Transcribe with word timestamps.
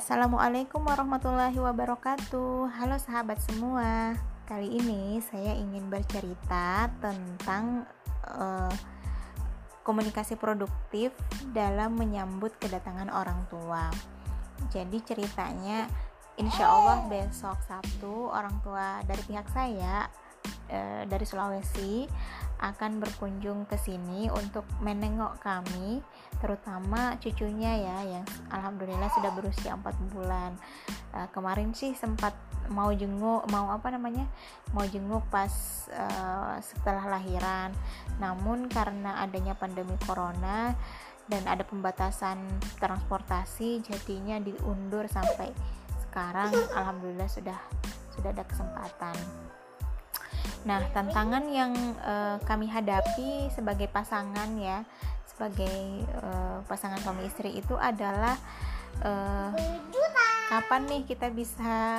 Assalamualaikum 0.00 0.80
warahmatullahi 0.88 1.60
wabarakatuh. 1.60 2.72
Halo 2.72 2.96
sahabat 2.96 3.36
semua. 3.44 4.16
Kali 4.48 4.80
ini 4.80 5.20
saya 5.20 5.52
ingin 5.52 5.92
bercerita 5.92 6.88
tentang 7.04 7.84
uh, 8.24 8.72
komunikasi 9.84 10.40
produktif 10.40 11.12
dalam 11.52 12.00
menyambut 12.00 12.56
kedatangan 12.56 13.12
orang 13.12 13.44
tua. 13.52 13.92
Jadi 14.72 15.04
ceritanya, 15.04 15.84
insya 16.40 16.72
Allah 16.72 17.04
besok 17.04 17.60
Sabtu 17.68 18.32
orang 18.32 18.56
tua 18.64 19.04
dari 19.04 19.20
pihak 19.28 19.52
saya 19.52 20.08
uh, 20.70 21.02
dari 21.06 21.24
Sulawesi 21.26 22.06
akan 22.60 23.00
berkunjung 23.00 23.64
ke 23.64 23.80
sini 23.80 24.28
untuk 24.28 24.68
menengok 24.84 25.40
kami 25.40 26.04
terutama 26.44 27.16
cucunya 27.16 27.72
ya 27.80 27.98
yang 28.04 28.24
alhamdulillah 28.52 29.08
sudah 29.16 29.32
berusia 29.32 29.72
4 29.76 30.12
bulan. 30.12 30.52
Uh, 31.10 31.26
kemarin 31.32 31.72
sih 31.72 31.96
sempat 31.96 32.36
mau 32.70 32.92
jenguk 32.94 33.42
mau 33.50 33.72
apa 33.72 33.90
namanya 33.90 34.28
mau 34.76 34.84
jenguk 34.86 35.24
pas 35.32 35.50
uh, 35.88 36.60
setelah 36.60 37.16
lahiran. 37.16 37.72
Namun 38.20 38.68
karena 38.68 39.24
adanya 39.24 39.56
pandemi 39.56 39.96
corona 40.04 40.76
dan 41.32 41.48
ada 41.48 41.64
pembatasan 41.64 42.44
transportasi 42.76 43.80
jadinya 43.88 44.36
diundur 44.36 45.08
sampai 45.08 45.48
sekarang. 46.08 46.52
Alhamdulillah 46.76 47.28
sudah 47.28 47.56
sudah 48.12 48.36
ada 48.36 48.44
kesempatan 48.44 49.16
Nah, 50.64 50.80
tantangan 50.92 51.44
yang 51.48 51.72
uh, 52.04 52.36
kami 52.44 52.68
hadapi 52.68 53.48
sebagai 53.52 53.88
pasangan 53.88 54.48
ya, 54.60 54.84
sebagai 55.24 56.04
uh, 56.20 56.60
pasangan 56.68 57.00
suami 57.00 57.24
istri 57.24 57.56
itu 57.56 57.72
adalah 57.80 58.36
uh, 59.00 59.56
kapan 60.52 60.82
nih 60.84 61.02
kita 61.08 61.32
bisa 61.32 61.96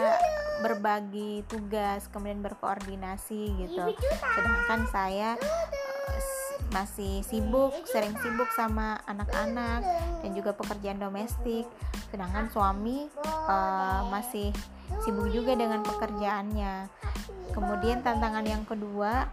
berbagi 0.61 1.41
tugas, 1.49 2.05
kemudian 2.13 2.45
berkoordinasi 2.45 3.65
gitu. 3.65 3.97
Sedangkan 4.21 4.81
saya 4.93 5.29
masih 6.71 7.21
sibuk, 7.27 7.75
sering 7.87 8.15
sibuk 8.23 8.47
sama 8.55 8.99
anak-anak 9.05 9.83
dan 10.23 10.31
juga 10.31 10.55
pekerjaan 10.55 10.99
domestik. 10.99 11.67
Sedangkan 12.09 12.47
suami 12.51 13.07
uh, 13.27 14.07
masih 14.09 14.55
sibuk 15.03 15.31
juga 15.31 15.55
dengan 15.55 15.83
pekerjaannya 15.83 16.89
kemudian 17.51 17.99
tantangan 17.99 18.47
yang 18.47 18.63
kedua 18.63 19.27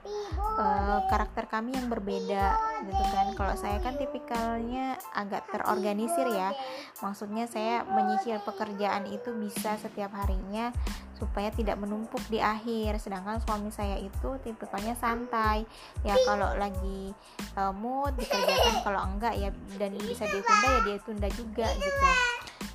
uh, 0.58 0.98
karakter 1.06 1.47
kami 1.47 1.75
yang 1.78 1.86
berbeda 1.86 2.58
gitu 2.84 3.05
kan. 3.11 3.27
Kalau 3.34 3.55
saya 3.59 3.79
kan 3.83 3.98
tipikalnya 3.98 4.98
agak 5.15 5.47
terorganisir 5.51 6.27
ya. 6.31 6.55
Maksudnya 7.03 7.51
saya 7.51 7.83
menyisir 7.87 8.39
pekerjaan 8.43 9.09
itu 9.11 9.35
bisa 9.35 9.75
setiap 9.79 10.15
harinya 10.15 10.70
supaya 11.19 11.51
tidak 11.51 11.79
menumpuk 11.83 12.23
di 12.31 12.39
akhir. 12.39 13.03
Sedangkan 13.03 13.43
suami 13.43 13.75
saya 13.75 13.98
itu 13.98 14.39
tipikalnya 14.47 14.95
santai. 14.95 15.67
Ya 16.07 16.15
kalau 16.23 16.55
lagi 16.55 17.11
uh, 17.59 17.75
mood 17.75 18.15
dikerjakan 18.15 18.87
kalau 18.87 19.01
enggak 19.11 19.35
ya 19.35 19.51
dan 19.81 19.97
bisa 19.98 20.29
ditunda 20.31 20.69
ya 20.69 20.81
dia 20.87 20.98
tunda 21.03 21.29
juga 21.35 21.67
gitu. 21.67 22.09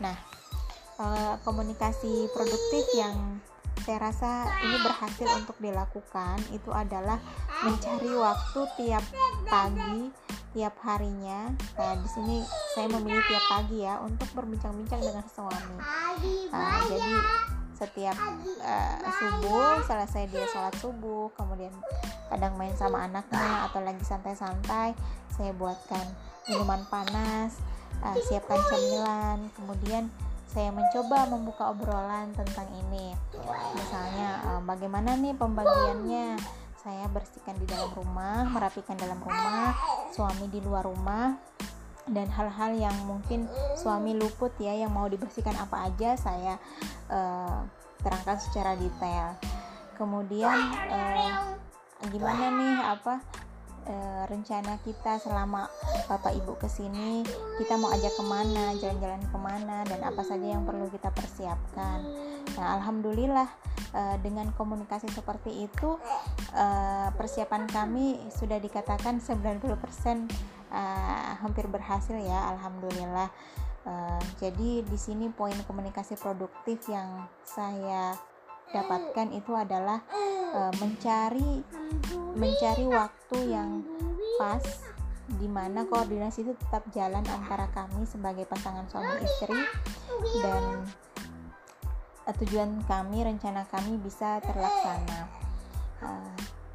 Nah 0.04 0.16
uh, 1.00 1.34
komunikasi 1.48 2.28
produktif 2.36 2.86
yang 2.98 3.40
saya 3.82 3.98
rasa 4.10 4.48
ini 4.62 4.78
berhasil 4.86 5.28
untuk 5.38 5.58
dilakukan. 5.58 6.38
Itu 6.54 6.70
adalah 6.70 7.18
mencari 7.66 8.12
waktu 8.14 8.60
tiap 8.78 9.04
pagi 9.50 10.14
tiap 10.54 10.78
harinya. 10.86 11.50
Nah 11.76 11.94
di 11.98 12.08
sini 12.08 12.38
saya 12.78 12.88
memilih 12.94 13.26
tiap 13.26 13.46
pagi 13.50 13.82
ya 13.82 13.98
untuk 14.06 14.30
berbincang-bincang 14.38 15.02
dengan 15.02 15.26
suami. 15.26 15.78
Nah, 16.54 16.78
jadi 16.86 17.14
setiap 17.74 18.16
uh, 18.62 18.98
subuh 19.18 19.82
selesai 19.84 20.30
dia 20.30 20.46
sholat 20.48 20.72
subuh 20.78 21.34
kemudian 21.36 21.74
kadang 22.30 22.56
main 22.56 22.72
sama 22.80 23.10
anaknya 23.10 23.68
atau 23.68 23.82
lagi 23.84 24.00
santai-santai 24.06 24.96
saya 25.28 25.52
buatkan 25.58 26.06
minuman 26.48 26.86
panas 26.88 27.60
uh, 28.06 28.16
siapkan 28.30 28.62
cemilan 28.72 29.50
kemudian 29.58 30.08
saya 30.54 30.70
mencoba 30.70 31.26
membuka 31.34 31.74
obrolan 31.74 32.30
tentang 32.38 32.70
ini. 32.86 33.18
Misalnya 33.74 34.30
uh, 34.46 34.62
bagaimana 34.62 35.18
nih 35.18 35.34
pembagiannya? 35.34 36.38
Saya 36.84 37.08
bersihkan 37.10 37.56
di 37.58 37.66
dalam 37.66 37.90
rumah 37.96 38.44
merapikan 38.44 39.00
dalam 39.00 39.16
rumah 39.24 39.72
suami 40.12 40.52
di 40.52 40.60
luar 40.60 40.84
rumah 40.84 41.32
dan 42.12 42.28
hal-hal 42.28 42.76
yang 42.76 42.92
mungkin 43.08 43.48
suami 43.80 44.12
luput 44.20 44.52
ya 44.60 44.76
yang 44.76 44.92
mau 44.92 45.08
dibersihkan 45.08 45.56
apa 45.56 45.88
aja 45.88 46.20
saya 46.20 46.60
uh, 47.08 47.64
terangkan 48.04 48.36
secara 48.36 48.76
detail. 48.76 49.40
Kemudian 49.96 50.60
uh, 50.92 51.56
gimana 52.12 52.52
nih 52.52 52.76
apa 52.84 53.24
e, 53.84 53.96
rencana 54.28 54.80
kita 54.84 55.20
selama 55.20 55.68
bapak 56.08 56.34
ibu 56.36 56.56
ke 56.60 56.68
sini 56.72 57.24
kita 57.60 57.76
mau 57.80 57.92
ajak 57.92 58.14
ke 58.16 58.24
mana 58.24 58.76
jalan-jalan 58.80 59.24
ke 59.24 59.38
mana 59.38 59.78
dan 59.88 60.00
apa 60.04 60.22
saja 60.24 60.44
yang 60.44 60.64
perlu 60.64 60.88
kita 60.92 61.12
persiapkan. 61.12 62.00
Nah 62.56 62.68
alhamdulillah 62.80 63.48
e, 63.92 64.02
dengan 64.24 64.52
komunikasi 64.56 65.12
seperti 65.12 65.68
itu 65.68 66.00
e, 66.56 66.66
persiapan 67.16 67.68
kami 67.70 68.20
sudah 68.32 68.58
dikatakan 68.60 69.20
90% 69.20 69.64
e, 70.72 70.82
hampir 71.44 71.66
berhasil 71.68 72.16
ya 72.18 72.56
alhamdulillah. 72.56 73.30
E, 73.84 73.94
jadi 74.40 74.84
di 74.84 74.98
sini 75.00 75.28
poin 75.32 75.56
komunikasi 75.68 76.16
produktif 76.16 76.88
yang 76.88 77.28
saya 77.44 78.16
dapatkan 78.74 79.30
itu 79.38 79.54
adalah 79.54 80.02
uh, 80.54 80.74
mencari 80.80 81.66
mencari 82.38 82.86
waktu 82.88 83.38
yang 83.50 83.82
pas 84.38 84.64
di 85.40 85.48
mana 85.50 85.88
koordinasi 85.88 86.46
itu 86.46 86.54
tetap 86.68 86.84
jalan 86.94 87.24
antara 87.26 87.68
kami 87.74 88.06
sebagai 88.06 88.46
pasangan 88.46 88.86
suami 88.88 89.24
istri 89.24 89.58
dan 90.46 90.86
uh, 92.30 92.36
tujuan 92.44 92.80
kami 92.86 93.26
rencana 93.26 93.66
kami 93.68 93.98
bisa 94.00 94.40
terlaksana. 94.46 95.28
Uh, 96.04 96.32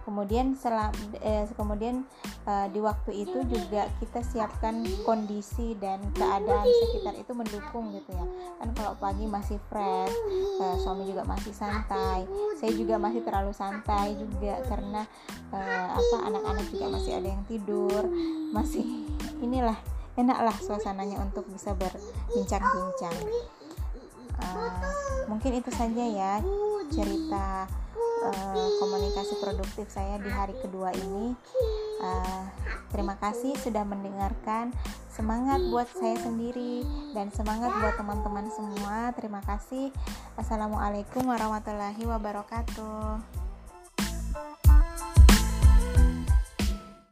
kemudian 0.08 0.56
selam, 0.56 0.88
eh, 1.20 1.44
kemudian 1.52 2.08
uh, 2.46 2.66
di 2.70 2.78
waktu 2.78 3.26
itu 3.26 3.38
juga 3.48 3.88
kita 3.98 4.20
siapkan 4.22 4.84
kondisi 5.02 5.74
dan 5.80 5.98
keadaan 6.14 6.66
sekitar 6.66 7.14
itu 7.18 7.32
mendukung 7.34 7.90
gitu 7.96 8.10
ya. 8.12 8.24
Kan 8.62 8.68
kalau 8.76 8.94
pagi 9.00 9.24
masih 9.26 9.58
fresh 9.72 10.14
uh, 10.62 10.76
suami 10.78 11.08
juga 11.08 11.24
masih 11.26 11.50
santai 11.50 12.28
saya 12.58 12.72
juga 12.74 12.98
masih 12.98 13.22
terlalu 13.22 13.54
santai 13.54 14.18
juga 14.18 14.58
karena 14.66 15.02
uh, 15.54 15.88
apa 15.94 16.16
anak-anak 16.26 16.66
juga 16.74 16.86
masih 16.90 17.12
ada 17.14 17.28
yang 17.30 17.42
tidur 17.46 18.02
masih 18.50 19.06
inilah 19.44 19.78
enaklah 20.18 20.56
suasananya 20.58 21.22
untuk 21.22 21.46
bisa 21.46 21.70
berbincang-bincang. 21.78 23.16
Uh, 24.38 24.70
mungkin 25.30 25.58
itu 25.58 25.70
saja 25.74 26.04
ya 26.06 26.38
cerita 26.90 27.66
uh, 28.22 28.68
komunikasi 28.82 29.34
produktif 29.38 29.86
saya 29.90 30.18
di 30.18 30.30
hari 30.30 30.54
kedua 30.58 30.90
ini. 30.94 31.34
Uh, 31.98 32.44
terima 32.90 33.18
kasih 33.18 33.54
sudah 33.58 33.82
mendengarkan. 33.86 34.74
Semangat 35.10 35.58
buat 35.74 35.90
saya 35.98 36.14
sendiri 36.14 36.86
dan 37.10 37.34
semangat 37.34 37.74
buat 37.82 37.98
teman-teman 37.98 38.46
semua. 38.54 39.10
Terima 39.18 39.42
kasih. 39.42 39.90
Assalamualaikum 40.38 41.26
warahmatullahi 41.26 42.06
wabarakatuh. 42.06 43.37